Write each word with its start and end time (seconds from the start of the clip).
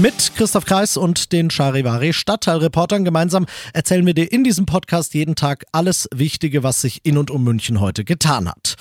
Mit 0.00 0.32
Christoph 0.34 0.64
Kreis 0.64 0.96
und 0.96 1.30
den 1.30 1.50
Charivari 1.50 2.14
Stadtteilreportern 2.14 3.04
gemeinsam 3.04 3.44
erzählen 3.74 4.06
wir 4.06 4.14
dir 4.14 4.32
in 4.32 4.44
diesem 4.44 4.64
Podcast 4.64 5.12
jeden 5.12 5.34
Tag 5.34 5.66
alles 5.72 6.08
Wichtige, 6.14 6.62
was 6.62 6.80
sich 6.80 7.04
in 7.04 7.18
und 7.18 7.30
um 7.30 7.44
München 7.44 7.80
heute 7.80 8.02
getan 8.06 8.48
hat. 8.48 8.76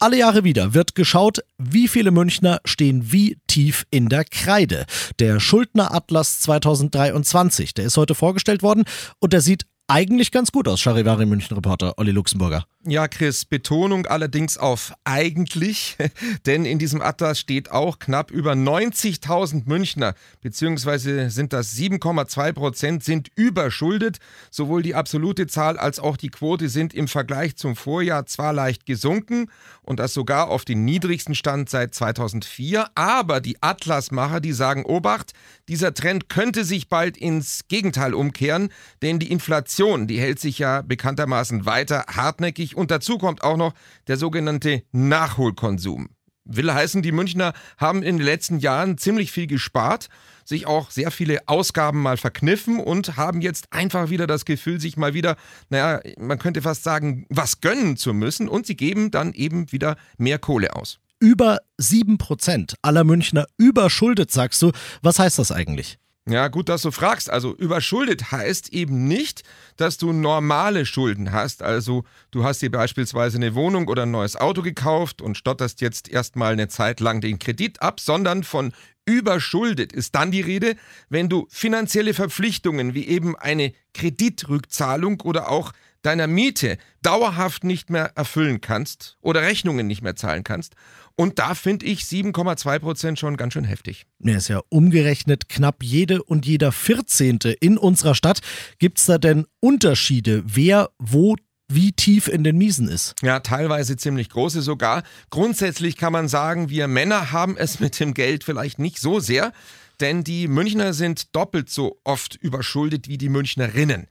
Alle 0.00 0.18
Jahre 0.18 0.42
wieder 0.42 0.74
wird 0.74 0.96
geschaut, 0.96 1.44
wie 1.58 1.86
viele 1.86 2.10
Münchner 2.10 2.60
stehen 2.64 3.12
wie 3.12 3.38
tief 3.46 3.86
in 3.90 4.08
der 4.08 4.24
Kreide. 4.24 4.86
Der 5.20 5.38
Schuldneratlas 5.38 6.40
2023, 6.40 7.74
der 7.74 7.84
ist 7.84 7.96
heute 7.96 8.16
vorgestellt 8.16 8.64
worden 8.64 8.82
und 9.20 9.32
der 9.32 9.42
sieht 9.42 9.66
eigentlich 9.86 10.30
ganz 10.30 10.50
gut 10.50 10.66
aus, 10.66 10.80
Charivari 10.80 11.26
München-Reporter 11.26 11.98
Olli 11.98 12.10
Luxemburger. 12.10 12.64
Ja, 12.86 13.08
Chris, 13.08 13.46
Betonung 13.46 14.06
allerdings 14.06 14.58
auf 14.58 14.92
eigentlich, 15.04 15.96
denn 16.46 16.66
in 16.66 16.78
diesem 16.78 17.00
Atlas 17.00 17.38
steht 17.38 17.70
auch 17.70 17.98
knapp 17.98 18.30
über 18.30 18.52
90.000 18.52 19.62
Münchner, 19.66 20.14
beziehungsweise 20.42 21.30
sind 21.30 21.52
das 21.52 21.74
7,2 21.76 22.52
Prozent, 22.52 23.04
sind 23.04 23.28
überschuldet. 23.36 24.18
Sowohl 24.50 24.82
die 24.82 24.94
absolute 24.94 25.46
Zahl 25.46 25.78
als 25.78 25.98
auch 25.98 26.18
die 26.18 26.28
Quote 26.28 26.68
sind 26.68 26.92
im 26.92 27.08
Vergleich 27.08 27.56
zum 27.56 27.74
Vorjahr 27.74 28.26
zwar 28.26 28.52
leicht 28.52 28.84
gesunken 28.84 29.50
und 29.82 29.98
das 29.98 30.12
sogar 30.12 30.48
auf 30.48 30.64
den 30.64 30.84
niedrigsten 30.84 31.34
Stand 31.34 31.70
seit 31.70 31.94
2004, 31.94 32.86
aber 32.94 33.40
die 33.40 33.62
Atlasmacher, 33.62 34.40
die 34.40 34.52
sagen, 34.52 34.84
Obacht, 34.84 35.32
dieser 35.68 35.94
Trend 35.94 36.28
könnte 36.28 36.64
sich 36.64 36.88
bald 36.88 37.16
ins 37.16 37.66
Gegenteil 37.68 38.12
umkehren, 38.12 38.68
denn 39.00 39.18
die 39.18 39.30
Inflation, 39.30 39.73
die 39.76 40.18
hält 40.18 40.40
sich 40.40 40.58
ja 40.58 40.82
bekanntermaßen 40.82 41.66
weiter 41.66 42.04
hartnäckig 42.08 42.76
und 42.76 42.90
dazu 42.90 43.18
kommt 43.18 43.42
auch 43.42 43.56
noch 43.56 43.74
der 44.06 44.16
sogenannte 44.16 44.82
Nachholkonsum. 44.92 46.10
Will 46.44 46.72
heißen, 46.72 47.00
die 47.02 47.12
Münchner 47.12 47.54
haben 47.78 48.02
in 48.02 48.18
den 48.18 48.24
letzten 48.24 48.58
Jahren 48.58 48.98
ziemlich 48.98 49.32
viel 49.32 49.46
gespart, 49.46 50.08
sich 50.44 50.66
auch 50.66 50.90
sehr 50.90 51.10
viele 51.10 51.40
Ausgaben 51.46 52.02
mal 52.02 52.18
verkniffen 52.18 52.80
und 52.80 53.16
haben 53.16 53.40
jetzt 53.40 53.72
einfach 53.72 54.10
wieder 54.10 54.26
das 54.26 54.44
Gefühl, 54.44 54.78
sich 54.78 54.98
mal 54.98 55.14
wieder, 55.14 55.36
naja, 55.70 56.00
man 56.18 56.38
könnte 56.38 56.60
fast 56.60 56.84
sagen, 56.84 57.26
was 57.30 57.62
gönnen 57.62 57.96
zu 57.96 58.12
müssen 58.12 58.48
und 58.48 58.66
sie 58.66 58.76
geben 58.76 59.10
dann 59.10 59.32
eben 59.32 59.72
wieder 59.72 59.96
mehr 60.18 60.38
Kohle 60.38 60.76
aus. 60.76 60.98
Über 61.18 61.60
7% 61.80 62.74
aller 62.82 63.04
Münchner 63.04 63.46
überschuldet, 63.56 64.30
sagst 64.30 64.60
du. 64.60 64.72
Was 65.00 65.18
heißt 65.18 65.38
das 65.38 65.50
eigentlich? 65.50 65.98
Ja, 66.26 66.48
gut, 66.48 66.70
dass 66.70 66.80
du 66.80 66.90
fragst. 66.90 67.28
Also 67.28 67.54
überschuldet 67.54 68.32
heißt 68.32 68.72
eben 68.72 69.06
nicht, 69.06 69.42
dass 69.76 69.98
du 69.98 70.14
normale 70.14 70.86
Schulden 70.86 71.32
hast. 71.32 71.62
Also 71.62 72.04
du 72.30 72.44
hast 72.44 72.62
dir 72.62 72.70
beispielsweise 72.70 73.36
eine 73.36 73.54
Wohnung 73.54 73.88
oder 73.88 74.04
ein 74.04 74.10
neues 74.10 74.34
Auto 74.34 74.62
gekauft 74.62 75.20
und 75.20 75.36
stotterst 75.36 75.82
jetzt 75.82 76.08
erstmal 76.08 76.54
eine 76.54 76.68
Zeit 76.68 77.00
lang 77.00 77.20
den 77.20 77.38
Kredit 77.38 77.82
ab, 77.82 78.00
sondern 78.00 78.42
von 78.42 78.72
überschuldet 79.04 79.92
ist 79.92 80.14
dann 80.14 80.30
die 80.30 80.40
Rede, 80.40 80.76
wenn 81.10 81.28
du 81.28 81.46
finanzielle 81.50 82.14
Verpflichtungen 82.14 82.94
wie 82.94 83.06
eben 83.06 83.36
eine 83.36 83.74
Kreditrückzahlung 83.92 85.20
oder 85.20 85.50
auch 85.50 85.72
deiner 86.04 86.26
Miete 86.26 86.78
dauerhaft 87.02 87.64
nicht 87.64 87.90
mehr 87.90 88.12
erfüllen 88.14 88.60
kannst 88.60 89.16
oder 89.20 89.42
Rechnungen 89.42 89.86
nicht 89.86 90.02
mehr 90.02 90.16
zahlen 90.16 90.44
kannst. 90.44 90.74
Und 91.16 91.38
da 91.38 91.54
finde 91.54 91.86
ich 91.86 92.00
7,2 92.00 92.78
Prozent 92.78 93.18
schon 93.18 93.36
ganz 93.36 93.52
schön 93.52 93.64
heftig. 93.64 94.06
Ja, 94.18 94.36
ist 94.36 94.48
ja 94.48 94.60
umgerechnet 94.68 95.48
knapp 95.48 95.82
jede 95.82 96.22
und 96.22 96.44
jeder 96.44 96.72
14. 96.72 97.38
in 97.60 97.78
unserer 97.78 98.14
Stadt. 98.14 98.40
Gibt 98.78 98.98
es 98.98 99.06
da 99.06 99.18
denn 99.18 99.46
Unterschiede, 99.60 100.42
wer 100.44 100.90
wo 100.98 101.36
wie 101.68 101.92
tief 101.92 102.28
in 102.28 102.44
den 102.44 102.58
Miesen 102.58 102.88
ist. 102.88 103.14
Ja, 103.22 103.40
teilweise 103.40 103.96
ziemlich 103.96 104.28
große 104.28 104.60
sogar. 104.60 105.02
Grundsätzlich 105.30 105.96
kann 105.96 106.12
man 106.12 106.28
sagen, 106.28 106.68
wir 106.68 106.88
Männer 106.88 107.32
haben 107.32 107.56
es 107.56 107.80
mit 107.80 107.98
dem 107.98 108.12
Geld 108.14 108.44
vielleicht 108.44 108.78
nicht 108.78 108.98
so 108.98 109.18
sehr, 109.18 109.52
denn 110.00 110.24
die 110.24 110.46
Münchner 110.48 110.92
sind 110.92 111.34
doppelt 111.34 111.70
so 111.70 112.00
oft 112.04 112.36
überschuldet 112.36 113.08
wie 113.08 113.18
die 113.18 113.28
Münchnerinnen. 113.28 114.08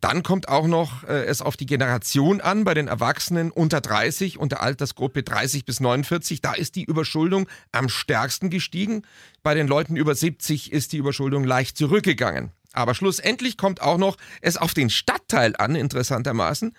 Dann 0.00 0.22
kommt 0.22 0.48
auch 0.48 0.66
noch 0.66 1.04
äh, 1.04 1.24
es 1.24 1.40
auf 1.42 1.56
die 1.56 1.66
Generation 1.66 2.40
an. 2.40 2.64
Bei 2.64 2.74
den 2.74 2.88
Erwachsenen 2.88 3.50
unter 3.50 3.80
30 3.80 4.38
und 4.38 4.52
der 4.52 4.62
Altersgruppe 4.62 5.22
30 5.22 5.64
bis 5.64 5.80
49, 5.80 6.42
da 6.42 6.52
ist 6.52 6.76
die 6.76 6.84
Überschuldung 6.84 7.48
am 7.72 7.88
stärksten 7.88 8.50
gestiegen. 8.50 9.02
Bei 9.42 9.54
den 9.54 9.66
Leuten 9.66 9.96
über 9.96 10.14
70 10.14 10.72
ist 10.72 10.92
die 10.92 10.98
Überschuldung 10.98 11.44
leicht 11.44 11.78
zurückgegangen. 11.78 12.50
Aber 12.72 12.94
schlussendlich 12.94 13.56
kommt 13.56 13.80
auch 13.80 13.96
noch 13.96 14.16
es 14.42 14.58
auf 14.58 14.74
den 14.74 14.90
Stadtteil 14.90 15.56
an, 15.56 15.74
interessantermaßen. 15.74 16.74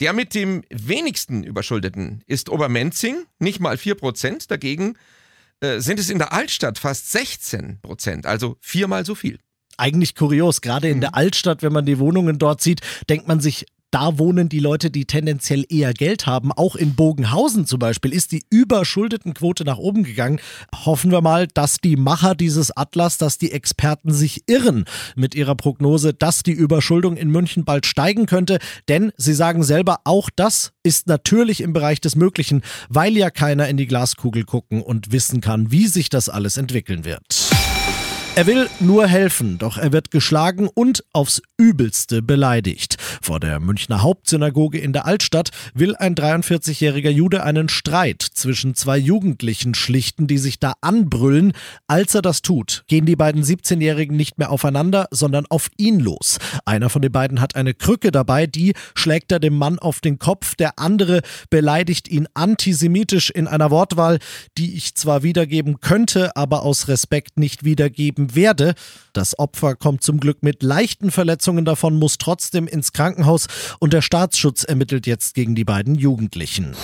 Der 0.00 0.12
mit 0.12 0.34
dem 0.34 0.62
wenigsten 0.68 1.42
Überschuldeten 1.42 2.22
ist 2.26 2.50
Obermenzing, 2.50 3.24
nicht 3.38 3.58
mal 3.60 3.76
4%. 3.76 4.46
Dagegen 4.48 4.96
äh, 5.60 5.80
sind 5.80 5.98
es 5.98 6.10
in 6.10 6.18
der 6.18 6.32
Altstadt 6.32 6.78
fast 6.78 7.12
16%, 7.16 8.26
also 8.26 8.56
viermal 8.60 9.04
so 9.04 9.14
viel 9.14 9.40
eigentlich 9.78 10.14
kurios. 10.14 10.60
Gerade 10.60 10.88
in 10.88 10.98
mhm. 10.98 11.02
der 11.02 11.14
Altstadt, 11.14 11.62
wenn 11.62 11.72
man 11.72 11.86
die 11.86 11.98
Wohnungen 11.98 12.38
dort 12.38 12.60
sieht, 12.60 12.80
denkt 13.08 13.28
man 13.28 13.40
sich, 13.40 13.66
da 13.90 14.18
wohnen 14.18 14.50
die 14.50 14.58
Leute, 14.58 14.90
die 14.90 15.06
tendenziell 15.06 15.64
eher 15.68 15.94
Geld 15.94 16.26
haben. 16.26 16.52
Auch 16.52 16.76
in 16.76 16.94
Bogenhausen 16.94 17.66
zum 17.66 17.78
Beispiel 17.78 18.12
ist 18.12 18.32
die 18.32 18.42
Überschuldetenquote 18.50 19.64
nach 19.64 19.78
oben 19.78 20.04
gegangen. 20.04 20.40
Hoffen 20.84 21.10
wir 21.10 21.22
mal, 21.22 21.46
dass 21.46 21.78
die 21.78 21.96
Macher 21.96 22.34
dieses 22.34 22.76
Atlas, 22.76 23.16
dass 23.16 23.38
die 23.38 23.52
Experten 23.52 24.12
sich 24.12 24.42
irren 24.46 24.84
mit 25.16 25.34
ihrer 25.34 25.54
Prognose, 25.54 26.12
dass 26.12 26.42
die 26.42 26.52
Überschuldung 26.52 27.16
in 27.16 27.30
München 27.30 27.64
bald 27.64 27.86
steigen 27.86 28.26
könnte. 28.26 28.58
Denn 28.88 29.10
sie 29.16 29.34
sagen 29.34 29.62
selber, 29.62 30.00
auch 30.04 30.28
das 30.34 30.72
ist 30.82 31.06
natürlich 31.06 31.62
im 31.62 31.72
Bereich 31.72 32.00
des 32.00 32.14
Möglichen, 32.14 32.62
weil 32.90 33.16
ja 33.16 33.30
keiner 33.30 33.68
in 33.68 33.78
die 33.78 33.86
Glaskugel 33.86 34.44
gucken 34.44 34.82
und 34.82 35.12
wissen 35.12 35.40
kann, 35.40 35.70
wie 35.70 35.86
sich 35.86 36.10
das 36.10 36.28
alles 36.28 36.58
entwickeln 36.58 37.06
wird. 37.06 37.47
Er 38.38 38.46
will 38.46 38.70
nur 38.78 39.08
helfen, 39.08 39.58
doch 39.58 39.78
er 39.78 39.90
wird 39.90 40.12
geschlagen 40.12 40.68
und 40.72 41.02
aufs 41.12 41.42
Übelste 41.56 42.22
beleidigt. 42.22 42.94
Vor 43.20 43.40
der 43.40 43.58
Münchner 43.58 44.00
Hauptsynagoge 44.02 44.78
in 44.78 44.92
der 44.92 45.06
Altstadt 45.06 45.50
will 45.74 45.96
ein 45.96 46.14
43-jähriger 46.14 47.10
Jude 47.10 47.42
einen 47.42 47.68
Streit 47.68 48.22
zwischen 48.22 48.76
zwei 48.76 48.96
Jugendlichen 48.96 49.74
schlichten, 49.74 50.28
die 50.28 50.38
sich 50.38 50.60
da 50.60 50.74
anbrüllen. 50.82 51.52
Als 51.88 52.14
er 52.14 52.22
das 52.22 52.40
tut, 52.40 52.84
gehen 52.86 53.06
die 53.06 53.16
beiden 53.16 53.42
17-Jährigen 53.42 54.16
nicht 54.16 54.38
mehr 54.38 54.52
aufeinander, 54.52 55.08
sondern 55.10 55.44
auf 55.46 55.68
ihn 55.76 55.98
los. 55.98 56.38
Einer 56.64 56.90
von 56.90 57.02
den 57.02 57.10
beiden 57.10 57.40
hat 57.40 57.56
eine 57.56 57.74
Krücke 57.74 58.12
dabei, 58.12 58.46
die 58.46 58.74
schlägt 58.94 59.32
er 59.32 59.40
dem 59.40 59.58
Mann 59.58 59.80
auf 59.80 60.00
den 60.00 60.20
Kopf, 60.20 60.54
der 60.54 60.78
andere 60.78 61.22
beleidigt 61.50 62.06
ihn 62.06 62.28
antisemitisch 62.34 63.30
in 63.30 63.48
einer 63.48 63.72
Wortwahl, 63.72 64.20
die 64.58 64.76
ich 64.76 64.94
zwar 64.94 65.24
wiedergeben 65.24 65.80
könnte, 65.80 66.36
aber 66.36 66.62
aus 66.62 66.86
Respekt 66.86 67.36
nicht 67.36 67.64
wiedergeben 67.64 68.27
werde. 68.34 68.74
Das 69.12 69.38
Opfer 69.38 69.74
kommt 69.74 70.02
zum 70.02 70.20
Glück 70.20 70.42
mit 70.42 70.62
leichten 70.62 71.10
Verletzungen 71.10 71.64
davon, 71.64 71.98
muss 71.98 72.18
trotzdem 72.18 72.66
ins 72.66 72.92
Krankenhaus 72.92 73.46
und 73.78 73.92
der 73.92 74.02
Staatsschutz 74.02 74.64
ermittelt 74.64 75.06
jetzt 75.06 75.34
gegen 75.34 75.54
die 75.54 75.64
beiden 75.64 75.94
Jugendlichen. 75.94 76.74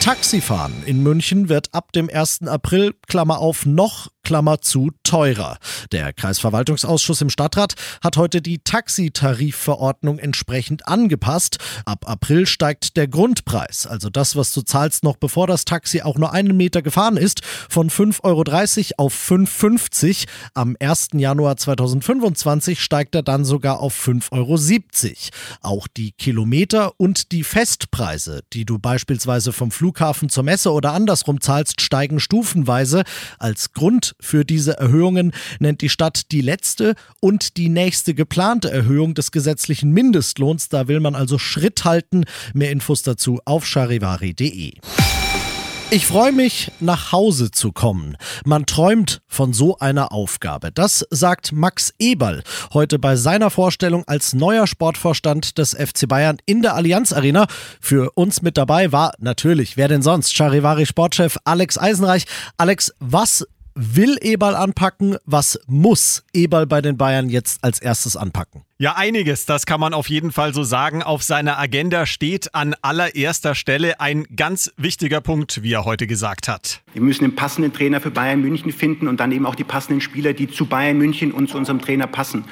Taxifahren 0.00 0.82
in 0.86 1.02
München 1.02 1.50
wird 1.50 1.74
ab 1.74 1.92
dem 1.92 2.08
1. 2.08 2.46
April, 2.46 2.94
Klammer 3.06 3.38
auf, 3.38 3.66
noch 3.66 4.08
Klammer 4.30 4.60
zu, 4.60 4.92
teurer. 5.02 5.58
Der 5.90 6.12
Kreisverwaltungsausschuss 6.12 7.20
im 7.20 7.30
Stadtrat 7.30 7.74
hat 8.00 8.16
heute 8.16 8.40
die 8.40 8.60
Taxitarifverordnung 8.60 10.20
entsprechend 10.20 10.86
angepasst. 10.86 11.58
Ab 11.84 12.08
April 12.08 12.46
steigt 12.46 12.96
der 12.96 13.08
Grundpreis, 13.08 13.88
also 13.88 14.08
das, 14.08 14.36
was 14.36 14.52
du 14.52 14.62
zahlst, 14.62 15.02
noch 15.02 15.16
bevor 15.16 15.48
das 15.48 15.64
Taxi 15.64 16.02
auch 16.02 16.16
nur 16.16 16.32
einen 16.32 16.56
Meter 16.56 16.80
gefahren 16.80 17.16
ist, 17.16 17.40
von 17.68 17.90
5,30 17.90 18.22
Euro 18.22 19.04
auf 19.04 19.14
5,50 19.16 20.06
Euro. 20.06 20.16
Am 20.54 20.76
1. 20.78 21.08
Januar 21.14 21.56
2025 21.56 22.80
steigt 22.80 23.16
er 23.16 23.24
dann 23.24 23.44
sogar 23.44 23.80
auf 23.80 24.00
5,70 24.00 24.30
Euro. 24.30 25.18
Auch 25.62 25.88
die 25.88 26.12
Kilometer 26.12 26.92
und 26.98 27.32
die 27.32 27.42
Festpreise, 27.42 28.42
die 28.52 28.64
du 28.64 28.78
beispielsweise 28.78 29.52
vom 29.52 29.72
Flughafen 29.72 30.28
zur 30.28 30.44
Messe 30.44 30.72
oder 30.72 30.92
andersrum 30.92 31.40
zahlst, 31.40 31.80
steigen 31.80 32.20
stufenweise. 32.20 33.02
Als 33.40 33.72
Grund 33.72 34.14
für 34.20 34.44
diese 34.44 34.78
Erhöhungen 34.78 35.32
nennt 35.58 35.80
die 35.80 35.88
Stadt 35.88 36.30
die 36.32 36.40
letzte 36.40 36.94
und 37.20 37.56
die 37.56 37.68
nächste 37.68 38.14
geplante 38.14 38.70
Erhöhung 38.70 39.14
des 39.14 39.32
gesetzlichen 39.32 39.90
Mindestlohns. 39.92 40.68
Da 40.68 40.88
will 40.88 41.00
man 41.00 41.14
also 41.14 41.38
Schritt 41.38 41.84
halten. 41.84 42.24
Mehr 42.54 42.70
Infos 42.70 43.02
dazu 43.02 43.40
auf 43.44 43.66
charivari.de. 43.66 44.74
Ich 45.92 46.06
freue 46.06 46.30
mich, 46.30 46.70
nach 46.78 47.10
Hause 47.10 47.50
zu 47.50 47.72
kommen. 47.72 48.16
Man 48.44 48.64
träumt 48.64 49.22
von 49.26 49.52
so 49.52 49.76
einer 49.78 50.12
Aufgabe. 50.12 50.70
Das 50.70 51.04
sagt 51.10 51.50
Max 51.50 51.92
Eberl 51.98 52.44
heute 52.72 53.00
bei 53.00 53.16
seiner 53.16 53.50
Vorstellung 53.50 54.04
als 54.06 54.32
neuer 54.32 54.68
Sportvorstand 54.68 55.58
des 55.58 55.74
FC 55.74 56.06
Bayern 56.06 56.36
in 56.46 56.62
der 56.62 56.76
Allianz 56.76 57.12
Arena. 57.12 57.48
Für 57.80 58.12
uns 58.12 58.40
mit 58.40 58.56
dabei 58.56 58.92
war 58.92 59.14
natürlich, 59.18 59.76
wer 59.76 59.88
denn 59.88 60.02
sonst, 60.02 60.32
Charivari 60.36 60.86
Sportchef 60.86 61.38
Alex 61.44 61.76
Eisenreich. 61.76 62.24
Alex, 62.56 62.94
was 63.00 63.44
will 63.80 64.18
Eberl 64.20 64.54
anpacken? 64.54 65.16
Was 65.24 65.58
muss 65.66 66.22
Eberl 66.34 66.66
bei 66.66 66.82
den 66.82 66.96
Bayern 66.96 67.30
jetzt 67.30 67.64
als 67.64 67.80
erstes 67.80 68.16
anpacken? 68.16 68.62
Ja, 68.78 68.96
einiges, 68.96 69.46
das 69.46 69.66
kann 69.66 69.80
man 69.80 69.94
auf 69.94 70.08
jeden 70.08 70.32
Fall 70.32 70.54
so 70.54 70.62
sagen. 70.62 71.02
Auf 71.02 71.22
seiner 71.22 71.58
Agenda 71.58 72.06
steht 72.06 72.54
an 72.54 72.74
allererster 72.82 73.54
Stelle 73.54 74.00
ein 74.00 74.24
ganz 74.36 74.72
wichtiger 74.76 75.20
Punkt, 75.20 75.62
wie 75.62 75.72
er 75.72 75.84
heute 75.84 76.06
gesagt 76.06 76.48
hat. 76.48 76.82
Wir 76.92 77.02
müssen 77.02 77.24
den 77.24 77.34
passenden 77.34 77.72
Trainer 77.72 78.00
für 78.00 78.10
Bayern 78.10 78.40
München 78.40 78.72
finden 78.72 79.08
und 79.08 79.18
dann 79.20 79.32
eben 79.32 79.46
auch 79.46 79.54
die 79.54 79.64
passenden 79.64 80.00
Spieler, 80.00 80.32
die 80.32 80.48
zu 80.48 80.66
Bayern 80.66 80.98
München 80.98 81.32
und 81.32 81.48
zu 81.48 81.56
unserem 81.56 81.80
Trainer 81.80 82.06
passen. 82.06 82.44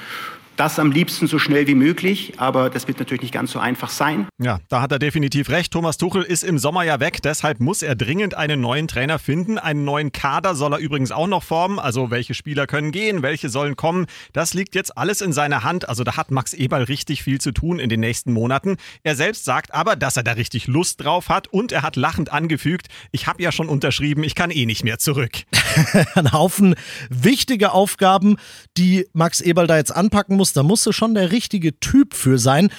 Das 0.59 0.77
am 0.77 0.91
liebsten 0.91 1.25
so 1.25 1.39
schnell 1.39 1.67
wie 1.67 1.73
möglich, 1.73 2.33
aber 2.35 2.69
das 2.69 2.85
wird 2.85 2.99
natürlich 2.99 3.21
nicht 3.21 3.33
ganz 3.33 3.51
so 3.51 3.59
einfach 3.59 3.89
sein. 3.89 4.27
Ja, 4.39 4.59
da 4.67 4.81
hat 4.81 4.91
er 4.91 4.99
definitiv 4.99 5.47
recht. 5.51 5.71
Thomas 5.71 5.95
Tuchel 5.95 6.21
ist 6.21 6.43
im 6.43 6.59
Sommer 6.59 6.83
ja 6.83 6.99
weg, 6.99 7.21
deshalb 7.23 7.61
muss 7.61 7.81
er 7.81 7.95
dringend 7.95 8.35
einen 8.35 8.59
neuen 8.59 8.89
Trainer 8.89 9.19
finden. 9.19 9.57
Einen 9.57 9.85
neuen 9.85 10.11
Kader 10.11 10.55
soll 10.55 10.73
er 10.73 10.79
übrigens 10.79 11.13
auch 11.13 11.27
noch 11.27 11.43
formen. 11.43 11.79
Also 11.79 12.11
welche 12.11 12.33
Spieler 12.33 12.67
können 12.67 12.91
gehen, 12.91 13.21
welche 13.21 13.47
sollen 13.47 13.77
kommen. 13.77 14.07
Das 14.33 14.53
liegt 14.53 14.75
jetzt 14.75 14.97
alles 14.97 15.21
in 15.21 15.31
seiner 15.31 15.63
Hand. 15.63 15.87
Also 15.87 16.03
da 16.03 16.17
hat 16.17 16.29
Max 16.29 16.53
Eberl 16.53 16.83
richtig 16.83 17.23
viel 17.23 17.39
zu 17.39 17.53
tun 17.53 17.79
in 17.79 17.87
den 17.87 18.01
nächsten 18.01 18.33
Monaten. 18.33 18.75
Er 19.03 19.15
selbst 19.15 19.45
sagt 19.45 19.73
aber, 19.73 19.95
dass 19.95 20.17
er 20.17 20.23
da 20.23 20.33
richtig 20.33 20.67
Lust 20.67 21.01
drauf 21.01 21.29
hat 21.29 21.47
und 21.47 21.71
er 21.71 21.83
hat 21.83 21.95
lachend 21.95 22.33
angefügt, 22.33 22.87
ich 23.13 23.27
habe 23.27 23.41
ja 23.41 23.53
schon 23.53 23.69
unterschrieben, 23.69 24.25
ich 24.25 24.35
kann 24.35 24.51
eh 24.51 24.65
nicht 24.65 24.83
mehr 24.83 24.99
zurück. 24.99 25.31
Ein 26.15 26.33
Haufen 26.33 26.75
wichtige 27.09 27.71
Aufgaben, 27.71 28.35
die 28.75 29.07
Max 29.13 29.39
Eberl 29.39 29.65
da 29.65 29.77
jetzt 29.77 29.95
anpacken 29.95 30.35
muss. 30.35 30.48
Da 30.53 30.63
musste 30.63 30.93
schon 30.93 31.13
der 31.13 31.31
richtige 31.31 31.79
Typ 31.79 32.13
für 32.13 32.37
sein. 32.37 32.69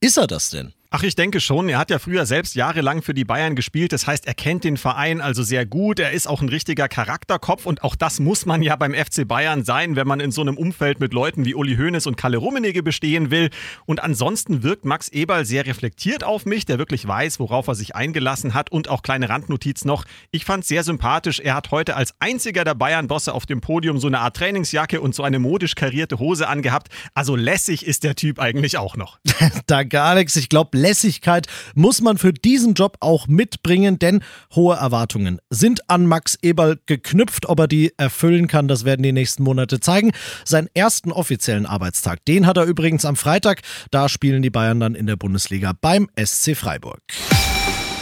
Ist 0.00 0.18
er 0.18 0.26
das 0.26 0.50
denn? 0.50 0.72
Ach, 0.96 1.02
ich 1.02 1.16
denke 1.16 1.40
schon. 1.40 1.68
Er 1.68 1.78
hat 1.78 1.90
ja 1.90 1.98
früher 1.98 2.24
selbst 2.24 2.54
jahrelang 2.54 3.02
für 3.02 3.14
die 3.14 3.24
Bayern 3.24 3.56
gespielt. 3.56 3.92
Das 3.92 4.06
heißt, 4.06 4.28
er 4.28 4.34
kennt 4.34 4.62
den 4.62 4.76
Verein 4.76 5.20
also 5.20 5.42
sehr 5.42 5.66
gut. 5.66 5.98
Er 5.98 6.12
ist 6.12 6.28
auch 6.28 6.40
ein 6.40 6.48
richtiger 6.48 6.86
Charakterkopf 6.86 7.66
und 7.66 7.82
auch 7.82 7.96
das 7.96 8.20
muss 8.20 8.46
man 8.46 8.62
ja 8.62 8.76
beim 8.76 8.94
FC 8.94 9.26
Bayern 9.26 9.64
sein, 9.64 9.96
wenn 9.96 10.06
man 10.06 10.20
in 10.20 10.30
so 10.30 10.40
einem 10.40 10.56
Umfeld 10.56 11.00
mit 11.00 11.12
Leuten 11.12 11.44
wie 11.46 11.56
Uli 11.56 11.74
Hoeneß 11.74 12.06
und 12.06 12.16
Kalle 12.16 12.36
Rummenigge 12.36 12.84
bestehen 12.84 13.32
will. 13.32 13.50
Und 13.86 14.04
ansonsten 14.04 14.62
wirkt 14.62 14.84
Max 14.84 15.08
Eberl 15.08 15.44
sehr 15.44 15.66
reflektiert 15.66 16.22
auf 16.22 16.46
mich, 16.46 16.64
der 16.64 16.78
wirklich 16.78 17.08
weiß, 17.08 17.40
worauf 17.40 17.66
er 17.66 17.74
sich 17.74 17.96
eingelassen 17.96 18.54
hat. 18.54 18.70
Und 18.70 18.88
auch 18.88 19.02
kleine 19.02 19.28
Randnotiz 19.28 19.84
noch. 19.84 20.04
Ich 20.30 20.44
fand 20.44 20.62
es 20.62 20.68
sehr 20.68 20.84
sympathisch. 20.84 21.40
Er 21.40 21.56
hat 21.56 21.72
heute 21.72 21.96
als 21.96 22.14
einziger 22.20 22.62
der 22.62 22.76
Bayern-Bosse 22.76 23.34
auf 23.34 23.46
dem 23.46 23.60
Podium 23.60 23.98
so 23.98 24.06
eine 24.06 24.20
Art 24.20 24.36
Trainingsjacke 24.36 25.00
und 25.00 25.12
so 25.12 25.24
eine 25.24 25.40
modisch 25.40 25.74
karierte 25.74 26.20
Hose 26.20 26.46
angehabt. 26.46 26.86
Also 27.14 27.34
lässig 27.34 27.84
ist 27.84 28.04
der 28.04 28.14
Typ 28.14 28.38
eigentlich 28.38 28.78
auch 28.78 28.96
noch. 28.96 29.18
Danke, 29.66 30.00
Alex. 30.00 30.36
Ich 30.36 30.48
glaube, 30.48 30.83
Lässigkeit 30.84 31.46
muss 31.74 32.02
man 32.02 32.18
für 32.18 32.34
diesen 32.34 32.74
Job 32.74 32.98
auch 33.00 33.26
mitbringen, 33.26 33.98
denn 33.98 34.22
hohe 34.54 34.76
Erwartungen 34.76 35.38
sind 35.48 35.88
an 35.88 36.06
Max 36.06 36.36
Eberl 36.42 36.78
geknüpft. 36.84 37.46
Ob 37.46 37.58
er 37.58 37.68
die 37.68 37.92
erfüllen 37.96 38.48
kann, 38.48 38.68
das 38.68 38.84
werden 38.84 39.02
die 39.02 39.12
nächsten 39.12 39.44
Monate 39.44 39.80
zeigen. 39.80 40.12
Seinen 40.44 40.68
ersten 40.74 41.10
offiziellen 41.10 41.64
Arbeitstag, 41.64 42.22
den 42.26 42.46
hat 42.46 42.58
er 42.58 42.64
übrigens 42.64 43.06
am 43.06 43.16
Freitag. 43.16 43.62
Da 43.90 44.10
spielen 44.10 44.42
die 44.42 44.50
Bayern 44.50 44.78
dann 44.78 44.94
in 44.94 45.06
der 45.06 45.16
Bundesliga 45.16 45.72
beim 45.80 46.08
SC 46.22 46.54
Freiburg. 46.54 47.00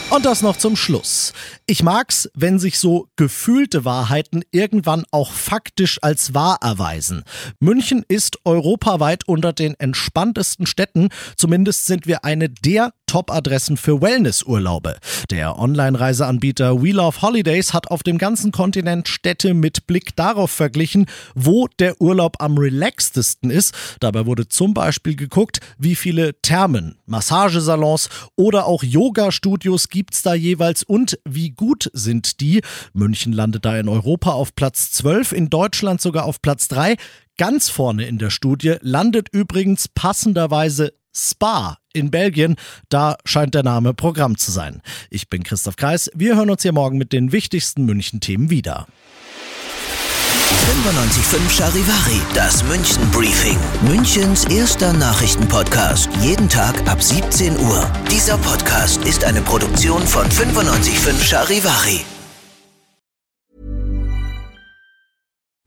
Und 0.09 0.25
das 0.25 0.41
noch 0.41 0.57
zum 0.57 0.75
Schluss. 0.75 1.33
Ich 1.65 1.81
mag's, 1.81 2.29
wenn 2.35 2.59
sich 2.59 2.77
so 2.77 3.07
gefühlte 3.15 3.83
Wahrheiten 3.83 4.43
irgendwann 4.51 5.05
auch 5.11 5.31
faktisch 5.31 5.97
als 6.01 6.33
wahr 6.33 6.59
erweisen. 6.61 7.23
München 7.59 8.05
ist 8.07 8.37
europaweit 8.45 9.27
unter 9.27 9.53
den 9.53 9.73
entspanntesten 9.79 10.67
Städten. 10.67 11.09
Zumindest 11.35 11.87
sind 11.87 12.05
wir 12.05 12.25
eine 12.25 12.49
der 12.49 12.93
Top-Adressen 13.13 13.77
für 13.77 14.01
Wellnessurlaube. 14.01 14.97
Der 15.29 15.59
Online-Reiseanbieter 15.59 16.81
We 16.81 16.93
Love 16.93 17.21
Holidays 17.21 17.71
hat 17.71 17.91
auf 17.91 18.01
dem 18.01 18.17
ganzen 18.17 18.51
Kontinent 18.51 19.07
Städte 19.07 19.53
mit 19.53 19.85
Blick 19.85 20.15
darauf 20.15 20.49
verglichen, 20.49 21.05
wo 21.35 21.67
der 21.77 22.01
Urlaub 22.01 22.37
am 22.39 22.57
relaxtesten 22.57 23.51
ist. 23.51 23.75
Dabei 23.99 24.25
wurde 24.25 24.47
zum 24.47 24.73
Beispiel 24.73 25.15
geguckt, 25.15 25.59
wie 25.77 25.95
viele 25.95 26.41
Thermen, 26.41 26.97
Massagesalons 27.05 28.09
oder 28.35 28.65
auch 28.65 28.81
Yoga-Studios 28.81 29.89
gibt's 29.93 30.23
da 30.23 30.33
jeweils 30.33 30.81
und 30.81 31.19
wie 31.23 31.51
gut 31.51 31.89
sind 31.93 32.41
die. 32.41 32.61
München 32.93 33.31
landet 33.31 33.63
da 33.63 33.77
in 33.77 33.87
Europa 33.87 34.31
auf 34.31 34.55
Platz 34.55 34.91
12, 34.91 35.31
in 35.31 35.49
Deutschland 35.51 36.01
sogar 36.01 36.25
auf 36.25 36.41
Platz 36.41 36.67
3. 36.67 36.97
Ganz 37.37 37.69
vorne 37.69 38.07
in 38.07 38.17
der 38.17 38.31
Studie 38.31 38.75
landet 38.81 39.29
übrigens 39.31 39.87
passenderweise 39.87 40.93
Spa 41.15 41.77
in 41.93 42.09
Belgien. 42.09 42.55
Da 42.89 43.17
scheint 43.23 43.53
der 43.53 43.61
Name 43.61 43.93
Programm 43.93 44.35
zu 44.35 44.51
sein. 44.51 44.81
Ich 45.11 45.29
bin 45.29 45.43
Christoph 45.43 45.75
Kreis. 45.75 46.09
Wir 46.15 46.35
hören 46.35 46.49
uns 46.49 46.63
hier 46.63 46.73
morgen 46.73 46.97
mit 46.97 47.13
den 47.13 47.31
wichtigsten 47.31 47.85
München-Themen 47.85 48.49
wieder. 48.49 48.87
95.5 50.63 51.49
Charivari, 51.57 52.21
das 52.33 52.63
München 52.63 53.09
Briefing. 53.11 53.57
Münchens 53.81 54.45
erster 54.45 54.93
Nachrichtenpodcast. 54.93 56.09
Jeden 56.21 56.47
Tag 56.47 56.75
ab 56.87 57.03
17 57.03 57.59
Uhr. 57.59 57.91
Dieser 58.09 58.37
Podcast 58.37 59.03
ist 59.03 59.25
eine 59.25 59.41
Produktion 59.41 60.07
von 60.07 60.25
95.5 60.25 61.21
Charivari. 61.21 62.05